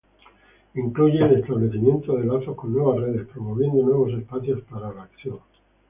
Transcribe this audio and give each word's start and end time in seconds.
Incluye 0.73 1.19
el 1.23 1.41
establecimiento 1.41 2.17
de 2.17 2.25
lazos 2.25 2.55
con 2.55 2.73
nuevas 2.73 3.01
redes, 3.01 3.27
promoviendo 3.27 3.83
nuevos 3.83 4.11
espacios 4.13 4.63
para 4.63 4.91
la 4.91 5.03
acción. 5.03 5.37